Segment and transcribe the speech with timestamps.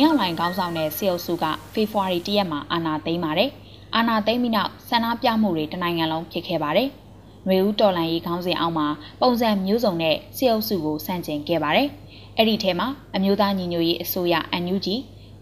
[0.00, 3.50] င်းအောင်လိုင်ခေါင်းဆောင်တဲ့စေအုပ်စုကဖေဖော်ဝါရီ၁ရက်မှာအာဏာသိမ်းပါတယ်။
[3.96, 6.88] အာဏာသိမ်းပြီးနောက်ဆန္ဒပြမှုတွေတနိုင်ငံလုံးဖြစ်ခဲ့ပါတယ်။
[7.48, 8.86] မျိုးဦးတော်လန်ရေးခေါင်းစဉ်အောက်မှာ
[9.20, 11.88] ပုံစံမျိုးစုံနဲ့စေအုပ်စုကိုစန့်ကျင်ခဲ့ပါတယ်။
[12.36, 14.86] အဲ့ဒီထဲမှာအမျိုးသားညီညွတ်ရေးအစိုးရ NUG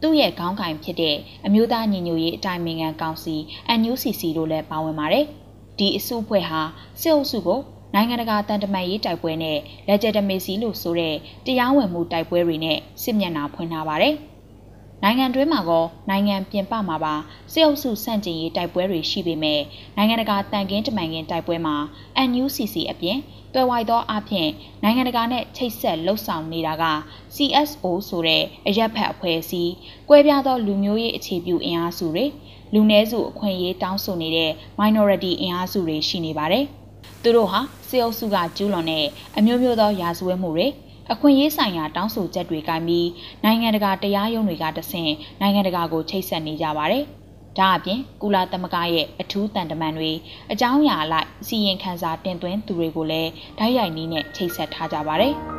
[0.03, 1.17] သူ့ရဲ့ခေါင်းကင်ဖြစ်တဲ့
[1.47, 3.35] အမျိုးသားညီညွတ်ရေးအတိုင်းအမြံကောင်စီ
[3.81, 5.25] NUCC တို့လည်းပါဝင်ပါတယ်။
[5.79, 6.61] ဒီအစုအဖွဲ့ဟာ
[7.01, 7.61] စေအုပ်စုကို
[7.95, 11.15] နိုင်ငံတကာတန်တမာရေးတိုက်ပွဲနဲ့လက်ကျက်တမေစီလို့ဆိုတဲ့
[11.47, 14.15] တရားဝင်မှုတိုက်ပွဲတွေနဲ့စစ်မျက်နှာဖွင့်ထားပါတယ်။
[15.03, 17.15] နိုင်ငံတွင်းမှာကောနိုင်ငံပြင်ပမှာပါ
[17.53, 19.61] စစ်အုပ်စုစန့်ကျင်ရေးတိုက်ပွဲတွေရှိပေမဲ့
[19.97, 21.77] နိုင်ငံတကာတန်ကင်းတမန်ကင်းတိုက်ပွဲမှာ
[22.29, 23.19] NUCC အပြင်
[23.55, 24.49] တွယ်ဝိုက်သောအဖြစ်
[24.83, 26.85] နိုင်ငံတကာနဲ့ချိတ်ဆက်လှုပ်ဆောင်နေတာက
[27.35, 29.71] CSO ဆိုတဲ့အရက်ဖက်အဖွဲ့အစည်း၊
[30.09, 32.27] ကွဲပြားသောလူမျိုးရေးအခြေပြုအင်အားစုတွေ
[32.75, 36.65] လူနည်းစုအခွင့်အရေးတောင်းဆိုနေတဲ့ minority အင်အားစုတွေရှိနေပါတယ်။
[37.23, 40.67] သူတို့ဟာစေအုပ်စုကကျူးလွန်တဲ့အမျိုးမျိုးသောရာဇဝတ်မှုတွေ
[41.13, 43.09] အခွင့်အရေးဆိုင်ရာတောင်းဆိုချက်တွေကပြီး
[43.45, 47.05] နိုင်ငံတကာတရားရုံးတွေကတဆင့်နိုင်ငံတကာကိုချိတ်ဆက်နေကြပါတယ်။
[47.59, 50.13] ဒါအပြင်ကုလသမဂ္ဂရဲ့အထူးတန်တမန်တွေ
[50.53, 55.35] အကြောင်းအရာအလိုက်စီရင်ခန်းစာတင်သွင်းသူတွေကိုလည်းဓာတ်ရိုက်နည်းနဲ့ချိတ်ဆက်ထားကြပါတယ်။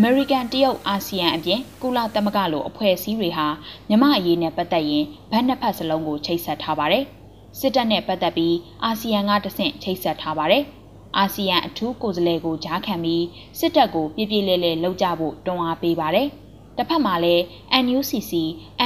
[0.00, 3.46] အမေရိကန်တရုတ်အာဆီယံအပြင်ကုလသမဂ္ဂလိုအဖွဲ့အစည်းတွေဟာ
[3.88, 7.04] မြမအရေးနဲ့ပတ်သက်ရင်ဘက်နှစ်ဖက်စလုံးကိုချိတ်ဆက်ထားပါတယ်။
[7.58, 10.64] စစ်တပ်နဲ့ပတ်သက်ပြီးအာဆီယံကတဆင့်ချိတ်ဆက်ထားပါတယ်။
[11.16, 13.24] အာဆီယံအထူးကိုယ်စားလှယ်ကိုကြားခံပြီး
[13.58, 16.28] စစ်တပ်ကိုပြပြလဲလဲလှုပ်ကြဖို့တွန်းအားပေးပါတယ်။
[16.76, 17.42] တစ်ဖက်မှာလည်း
[17.84, 18.32] NUCC,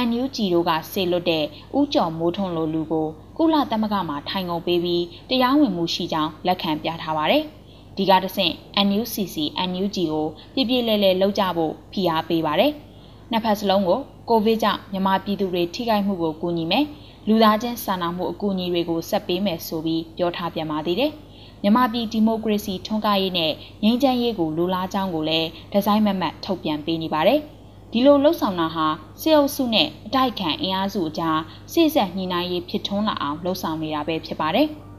[0.07, 1.45] NUG တို့ကဆေလွတ်တဲ့
[1.77, 7.45] ဥကြော်မိုးထွန်းလိုလူကိုကုလသမဂ္ဂမှာထိုင်ကုန်ပေးပြီးတရားဝင်မှုရှိကြောင်းလက်ခံပြထားပါတယ်။
[7.97, 8.53] ဒီကတဆင့်
[8.87, 9.35] NUCC
[9.69, 12.71] NUG ကိုပြပြလဲလဲလှုပ်ကြဖို့ဖိအားပေးပါတယ်။
[13.31, 13.99] နှစ်ဖက်စလုံးကို
[14.29, 16.85] ကိုဗစ်ကြောင့်မြန်မာပြည်သူတွေထိခိုက်မှုကိုကူညီမယ်။
[17.27, 21.11] လူသားချင်းစာနာမှုအကူအညီတွေကိုဆက်ပေးမယ်ဆိုပြီးပြောထားပြန်ပါသေးတယ်။
[21.61, 23.51] မြန်မာပြည်ဒီမိုကရေစီထွန်းကားရေးနဲ့
[23.83, 27.39] ငြိမ်းချမ်းရေးကိုလိုလားကြောင်းကိုလည်းဒီဇိုင်းမမတ်ထုတ်ပြန်ပေးနေပါတယ်။
[27.91, 28.87] ဒီလိုလှုပ်ဆောင်တာဟာ
[29.21, 31.39] စေအုပ်စုနဲ့အတိုက်ခံအင်အားစုအကြား
[31.71, 34.67] စိစက်ညှိနှိုင်းရေးဖြစ်ထွန်းလာအောင်လှုပ်ဆောင်နေတာပဲဖြစ်ပါတယ်။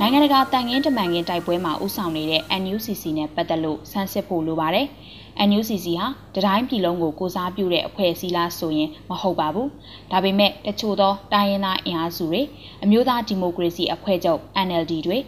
[0.00, 4.86] နိုင်ငံတကာတန်ငင်းတမန်ငင်းတိုက်ပွဲမှာဥဆောင်နေတဲ့ NUCC နဲ့ပတ်သက်လို့ဆန်းစစ်ဖို့လိုပါတယ်။
[5.48, 9.68] NUCC ဟာတတိုင်းပြည်လုံးကိုကိုစားပြုတဲ့အဖွဲ့အစည်းလားဆိုရင်မဟုတ်ပါဘူး။
[10.10, 12.42] ဒါပေမဲ့တချို့သောတိုင်းရင်းသားအင်အားစုတွေ
[12.84, 15.18] အမျိုးသားဒီမိုကရေစီအဖွဲ့ချုပ် NLD တွေ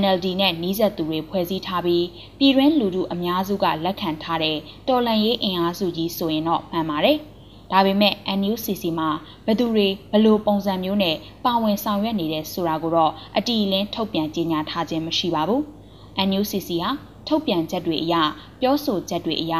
[0.00, 2.04] NLD နဲ့နှီးဆက်သူတွေဖွဲ့စည်းထားပြီး
[2.38, 4.56] ပြည်တွင်းလူထုအများစုကလက်ခံထားတဲ့
[4.88, 7.18] တော်လှန်ရေးအင်အားစုကြီးဆိုရင်တော့မှန်ပါတယ်။
[7.72, 9.08] ဒါပေမဲ့ NUCC မှာ
[9.46, 15.60] ဘသူတွေဘလို့ပုံစံမျိုးနဲ့ပါဝင်ဆောင်ရွက်နေတဲ့ဆိုတာကိုတော့အတီအလင်းထုတ်ပြန်ကြေညာထားခြင်းမရှိပါဘူး။
[16.28, 16.90] NUCC ဟာ
[17.28, 18.14] ထုတ်ပြန်ချက်တွေအရ
[18.60, 19.54] ပြောဆိုချက်တွေအရ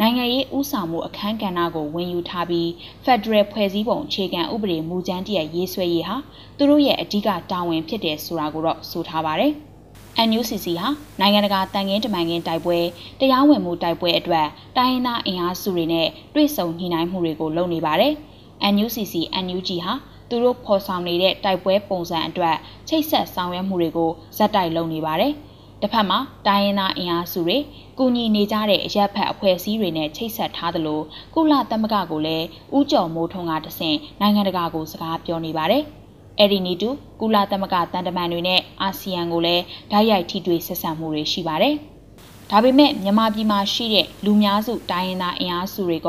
[0.00, 2.68] နိုင်ငံရေးဥဆောင်မှုအခမ်းကဏ္ဍကိုဝင်ယူထားပြီး
[3.04, 6.16] Federal ဖွဲ့စည်းပုံအခြေခံဥပဒေမူကြမ်းတရရေးဆွဲရေးဟာ
[6.56, 9.54] သူတို့ရဲ့အဓိကတာဝန်ဖြစ်တယ်ဆိုတာကိုတော့ဆိုထားပါတယ်။
[10.28, 10.88] NUCC ဟာ
[11.20, 12.78] နိုင်ငံတကာတန်ငင်းတမန်ငင်းတိုက်ပွဲ
[13.20, 14.46] တရားဝင်မှုတိုက်ပွဲအတွက်
[14.76, 18.12] တိုင်းရင်းသားအင်အားစုတွေနဲ့တွေ့ဆုံညှိနှိုင်းမှုတွေကိုလုပ်နေပါတယ်။
[18.74, 19.14] NUCC
[19.44, 19.92] NUG ဟာ
[20.28, 22.56] သူတို့ဖော်ဆောင်နေတဲ့တိုက်ပွဲပုံစံအတွက်
[22.88, 25.32] ချိတ်ဆက်ဆောင်ရွက်မှုတွေကိုဇက်တိုက်လုပ်နေပါတယ်။
[25.80, 27.58] တစ်ဖက်မှာတိုင်းရင်းသားအင်အားစုတွေ
[27.98, 31.00] ကူညီနေကြတဲ့အရက်ဖက်အဖွဲ့အစည်းတွေနဲ့ချိတ်ဆက်ထားသလို
[31.34, 32.46] ကုလသမဂ္ဂကိုလည်း
[32.76, 35.84] ဥကြော်မိုးထုံးကတဆင့်နိုင်ငံတကာကိုစကားပြောနေပါတယ်။
[36.38, 36.88] အဲ့ဒီနီတူ
[37.20, 41.74] ကုလသမဂ္ဂတန်တမန်တွေနဲ့အာဆီယံကိုလည်းဓာတ်ရိုက်ထိတွေ့ဆက်ဆံမှုတွေရှိပါတယ်။
[42.50, 46.08] ဒါပေမဲ့မြန်မာပြည်မှာရှိတဲ့လူများစုတိုင်းရင်းသားအင်အားစုတွေက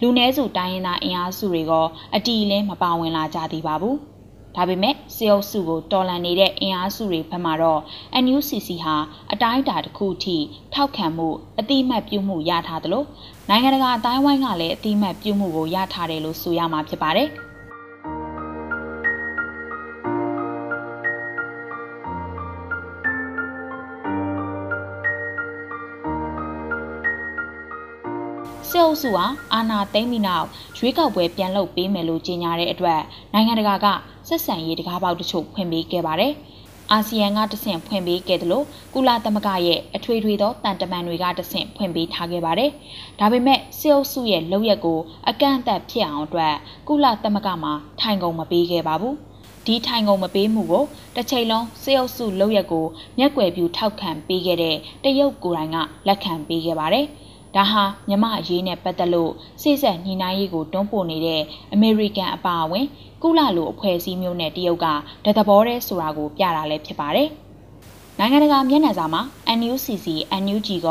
[0.00, 1.72] လူနည်းစုတိုင်းရင်းသားအင်အားစုတွေက
[2.14, 3.96] အတီးလင်းမပါဝင်လာကြသေးပါဘူး။
[4.56, 7.80] ဒါပေမဲ့စေအုပ်စုကိုတော်လှန်နေတဲ့အင်အားစုတွေဘက်မှာတော့
[8.24, 8.96] NUCC ဟာ
[9.32, 10.36] အတိုင်းအတာတစ်ခုထိ
[10.74, 11.28] ထောက်ခံမှု
[11.60, 13.04] အတိမတ်ပြုမှုရထားသလို
[13.48, 17.30] နိုင်ငံတကာအတိုင်းဝိုင်းကလည်းအတိမတ်ပြုမှုကိုရထားတယ်လို့ဆိုရမှာဖြစ်ပါတယ်။
[28.72, 30.46] စစ်အုပ်စုဟာအာဏာသိမ်းပြီးနောက်
[30.78, 33.00] ရွေးကောက်ပွဲပြန်လုပ်ပေးမယ်လို့ကြေညာတဲ့အတွက်
[33.32, 33.86] နိုင်ငံတကာက
[34.28, 36.32] ဆက်ဆံရေးတကားပေါက်တချို့ဖွင့်ပေးခဲ့ပါတယ်။
[36.92, 42.70] အာဆီယံကတဆင့်ဖွင့်ပေးခဲ့တယ်လို့ကုလသမဂ္ဂရဲ့အထွေထွေသောတန်တမန်တွေကတဆင့်ဖွင့်ပေးထားခဲ့ပါတယ်။
[43.20, 44.98] ဒါပေမဲ့စစ်အုပ်စုရဲ့လုပ်ရက်ကို
[45.28, 46.54] အကန့်အသတ်ဖြစ်အောင်အတွက်
[46.88, 49.14] ကုလသမဂ္ဂမှာထိုင်ကုန်မပေးခဲ့ပါဘူး။
[49.66, 50.84] ဒီထိုင်ကုန်မပေးမှုကို
[51.16, 52.86] တစ်ချိန်လုံးစေအုပ်စုလောက်ရက်ကို
[53.18, 55.76] မျက်ွယ်ပြူထောက်ခံပေးခဲ့တဲ့တရုတ်ကိုယ်တိုင်က
[56.08, 57.06] လက်ခံပေးခဲ့ပါတယ်။
[57.56, 59.32] ဒါဟာမြမအရေးနဲ့ပတ်သက်လို့
[59.62, 62.86] စိစက်ညှိနှိုင်းရေးကိုတွန်းပို့နေတဲ့အမေရိကန်အပါအဝင်
[63.22, 64.86] ကုလလိုအဖွဲ့အစည်းမျိုးနဲ့တရုတ်က
[65.24, 67.28] တသဘောတည်းဆိုတာကိုပြတာလည်းဖြစ်ပါတယ်။
[68.18, 69.22] နိုင်ငံတကာမျက်နှာစာမှာ
[69.58, 70.06] NUCC
[70.42, 70.88] NUG က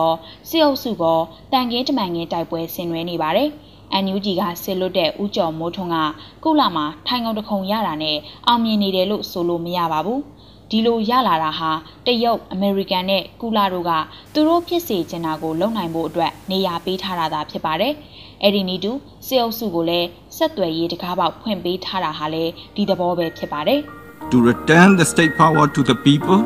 [0.50, 1.04] စစ်အုပ်စုက
[1.52, 3.50] တန်ကင်းတမန်ကင်းတိုက်ပွဲဆင်နွှဲနေပါတယ်။
[4.04, 5.98] NUG ကစစ်လွတ်တဲ့ဦးကျော်မိုးထွန်းက
[6.44, 8.18] ကုလမှာထိုင်ကုန်တခုံရတာနဲ့
[8.48, 10.20] အောင်မြင်နေတယ်လို့ဆိုလို့မရပါဘူး။
[10.72, 11.72] ဒီလိုရလာတာဟာ
[12.08, 13.92] တရုတ်အမေရိကန်နဲ့ကုလတို့က
[14.34, 17.94] သူတို့ဖြစ်စေချင်တာကိုလုပ်နိုင်ဖို့အတွက်နေရာပေးထားတာသာဖြစ်ပါတယ်။
[18.44, 18.92] အဲ့ဒီနီတူ
[19.28, 20.08] စစ်အုပ်စုကိုလည်း
[20.38, 23.80] ဆက်သွယ်ရေးတကားပေါက်ဖွင့်ပေးထားတာဟာလည်းဒီသဘောပဲဖြစ်ပါတယ်။
[24.32, 26.40] To return the state power to the people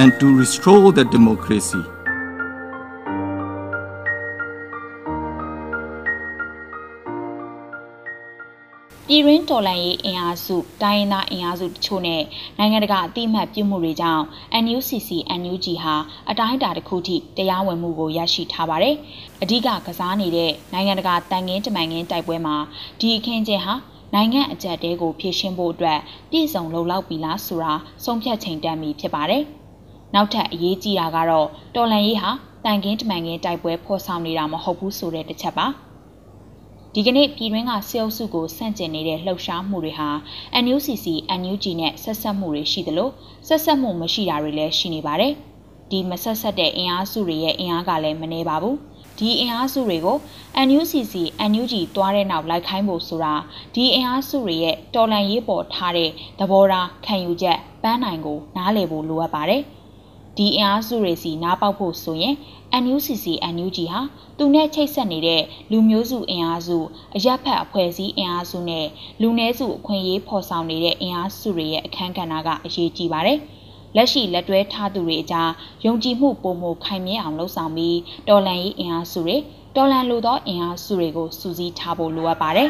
[0.00, 1.82] and to restore the democracy.
[9.08, 12.22] ပြည်ရင်းတော်လှန်ရေးအင်အားစုတိုင်းရင်းသားအင်အားစုတချို့နဲ့
[12.58, 14.24] နိုင်ငံတကာအသိအမှတ်ပြုမှုတွေကြောင့်
[14.64, 15.10] NUCC
[15.40, 15.94] NUG ဟာ
[16.30, 18.94] အတိုင်းအတာတစ်ခုထိတရားဝင်မှုကိုရရှိထားပါတယ်။
[19.42, 22.56] အဓိကကစားနေတဲ့နိုင်ငံတကာတန်ငင်းတမန်ငင်းတိုက်ပွဲမှာ
[23.00, 23.74] ဒီအခင်းကျင်းဟာ
[24.14, 25.98] နိုင်ငံအကြက်တဲကိုဖြည့်ရှင်းဖို့အတွက်
[26.30, 27.72] ပြည်စုံလုံလောက်ပြီလားဆိုတာ
[28.04, 29.42] ဆုံးဖြတ်ချိန်တန်ပြီဖြစ်ပါတယ်။
[30.14, 32.30] နောက်ထပ်အရေးကြီးတာကတော့တော်လန်ရေးဟာ
[32.64, 35.68] တန်ကင်းတမန်ကင်းတိုက်ပွဲဖော်ဆောင်နေတာမဟုတ်ဘူးဆိုတဲ့တစ်ချက်ပါ။
[36.98, 40.08] ဒီကနေ့ပြည်တွင်းကစေအုပ်စုကိုဆန့်ကျင်နေတဲ့လှုပ်ရှားမှုတွေဟာ
[40.64, 41.06] NUCC
[41.40, 43.10] NUG နဲ့ဆက်ဆက်မှုတွေရှိသလို
[43.48, 45.32] ဆက်ဆက်မှုမရှိတာတွေလည်းရှိနေပါတယ်။
[45.90, 48.76] ဒီမဆက်ဆက်တဲ့အင်အားစုတွေရဲ့အင်အားကလည်းမနှဲပါဘူး။
[49.18, 50.16] ဒီအင်အားစုတွေကို
[50.66, 51.14] NUCC
[51.50, 53.34] NUG တွားတဲ့နောက်လိုက်ခိုင်းဖို့ဆိုတာ
[53.74, 59.62] ဒီအင်အားစုတွေရဲ့တော်လှန်ရေးပေါ်ထားတဲ့သဘောထားခံယူချက်ပန်းနိုင်ကိုနားလည်ဖို့လိုအပ်ပါတယ်။
[60.36, 62.34] ဒီအင်အားစုတွေစီနားပေါက်ဖို့ဆိုရင်
[62.82, 64.00] NUCC NUG ဟာ
[64.38, 66.78] သူနဲ့ချိတ်ဆက်နေတဲ့လူမျိုးစုအင်အားစု
[67.16, 68.86] အရက်ဖက်အဖွဲ့အစည်းအင်အားစုနဲ့
[69.20, 73.38] လူနည်းစုအခွင့်အရေးဖော်ဆောင်နေတဲ့အင်အားစုတွေရဲ့အခမ်းကဏ္ဍကအရေးကြီးပါတယ်။
[73.96, 75.50] လက်ရှိလက်တွဲထားသူတွေအကြား
[75.84, 77.98] ယုံကြည်မှုပုံမခိုင်မြဲအောင်လှုံ့ဆော်ပြီး
[78.28, 79.36] တော်လန်ရေးအင်အားစုတွေ
[79.76, 82.68] တော်လန်လိုသောအင်အားစုတွေကိုစူးစီးထားဖို့လိုအပ်ပါတယ်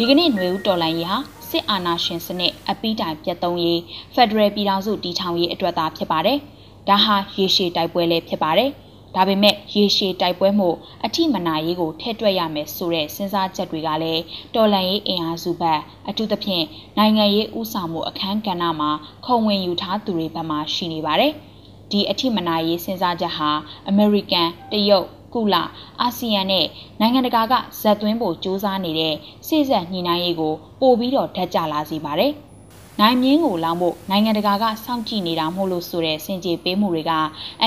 [0.00, 1.18] ဒီကနေ့ຫນွေဦးတော်လိုင်းရေးဟာ
[1.50, 3.80] စစ်အာဏာရှင်စနစ်အပိတိုင်ပြတ်သုံးရေး
[4.14, 6.38] ဖက်ဒရယ်ပြည်ထောင်စုတည်ထောင်ရေးအတွက်သာဖြစ်ပါတယ်။
[6.88, 8.70] ဒါဟာရေရှည်တိုက်ပွဲလည်းဖြစ်ပါတယ်။
[9.14, 10.68] ဒါပေမဲ့ရေရှည်တိုက်ပွဲမှု
[11.04, 14.22] အထိမနာရေးကိုထည့်တွက်ရမယ်ဆိုတဲ့စဉ်းစားချက်တွေကလည်း
[14.54, 16.64] တော်လန်ရေးအင်အားစုဘက်အထူးသဖြင့်
[16.98, 18.90] နိုင်ငံရေးဥဆောင်မှုအခမ်းကဏ္ဍမှာ
[19.26, 21.32] ခုံဝင်ယူထားသူတွေဘက်မှရှိနေပါတယ်။
[21.90, 23.50] ဒီအထိမနာရေးစဉ်းစားချက်ဟာ
[23.88, 25.56] အမေရိကန်တရုတ် ကုလ
[26.00, 26.66] အာဆီယံနဲ့
[27.00, 29.14] နိုင်ငံတကာကဇက်သွင်းဖို့စ조사နေတဲ့
[29.46, 32.32] စိစက်ညှိနှိုင်းရေးကိုပို့ပြီးတော့ဓာတ်ကြလာစေပါတယ်။
[33.00, 37.12] နိုင်မြင်းကိုလောင်းဖို့နိုင်ငံတကာကစောင့်ကြည့်နေတာမို့လို့ဆိုတဲ့စင်ကြေပေးမှုတွေက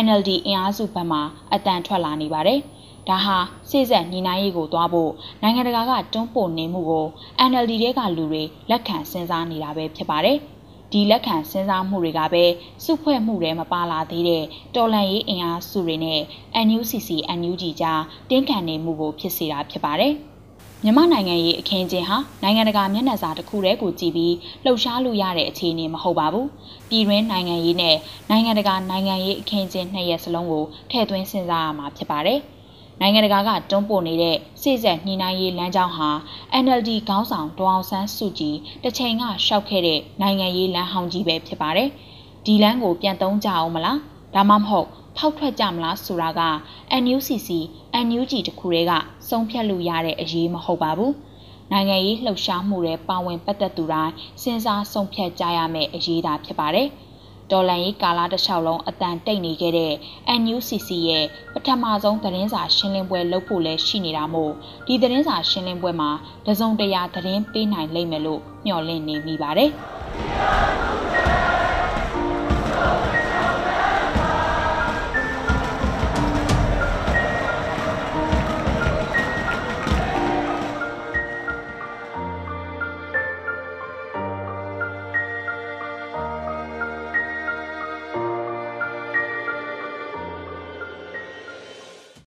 [0.03, 1.19] NLD အင်အားစုဘက်မှ
[1.53, 2.59] အတန်ထွက်လာနေပါတယ်။
[3.09, 3.37] ဒါဟာ
[3.69, 5.11] စိစက်ညီနိုင်ရေးကိုသွားဖို့
[5.41, 7.05] နိုင်ငံတကာကတွန်းပို့နေမှုကို
[7.49, 10.37] NLD တဲကလူတွေလက်ခံစဉ်းစားနေတာပဲဖြစ်ပါတယ်။
[10.91, 12.43] ဒီလက်ခံစဉ်းစားမှုတွေကပဲ
[12.83, 14.43] စုဖွဲ့မှုတွေမပါလာသေးတဲ့
[14.75, 16.21] တော်လန်ရေးအင်အားစုတွေနဲ့
[16.67, 17.09] NUCC
[17.39, 20.13] NUG ကြားတင်းခံနေမှုကိုဖြစ်စေတာဖြစ်ပါတယ်။
[20.83, 24.35] မြန်မာနိုင်ငံရဲ့အခင်းကျင်းဟာနိုင်ငံတကာမျက်နှာစာတစ်ခုတည်းကိုကြည့်ပြီး
[24.65, 26.47] လှုပ်ရှားလို့ရတဲ့အခြေအနေမဟုတ်ပါဘူး။
[26.89, 27.95] ပြည်တွင်းနိုင်ငံရေးနဲ့
[28.29, 32.39] နိုင်ငံတကာနိုင်ငံရေးအခင်းကျင်းနှစ်ရက်စလုံးကိုထည့်သွင်းစဉ်းစားရမှာဖြစ်ပါတယ်။
[33.03, 36.09] နိုင်ငံတကာကတွန်းပို့နေတဲ့စိစက်ညှိနှိုင်းရေးလမ်းကြောင်းဟာ
[36.63, 41.89] NLD ခေါင်းဆောင်ဒေါအောင်ဆန်းစုကြည်တစ်ချိန်ကရှောက်ခဲ့တဲ့နိုင်ငံရေးလမ်းဟောင်းကြီးပဲဖြစ်ပါတယ်။
[42.45, 43.97] ဒီလမ်းကိုပြန်သုံးကြအောင်မလား။
[44.35, 44.87] ဒါမှမဟုတ်
[45.17, 46.41] ဖောက်ထွက်ကြမလားဆိုတာက
[47.03, 47.49] NUCC
[48.05, 48.93] NUG တခုတည်းက
[49.29, 51.11] ဆုံးဖြတ်လို့ရတဲ့အရေးမဟုတ်ပါဘူး။
[51.71, 56.87] နိုင်ငံရေးလှုပ်ရှားမှုတွေပါဝင်ပတ်သက်သူတိုင်းစဉ်းစားဆုံးဖြတ်ကြရမယ့်အရေးသာဖြစ်ပါတယ်။
[57.51, 59.93] တော်လန်ရေးကာလတစ်လျှောက်လုံးအတန်တိတ်နေခဲ့တဲ့
[60.41, 64.53] NUCC ရဲ့ပထမဆုံးသတင်းစာရှင်းလင်းပွဲလုပ်ဖို့လည်းရှိနေတာမို့
[64.87, 66.11] ဒီသတင်းစာရှင်းလင်းပွဲမှာ
[66.47, 69.71] တစုံတရာသတင်းပေးနိုင်လိမ့်မယ်လို့မျှော်လင့်နေမိပါတယ်။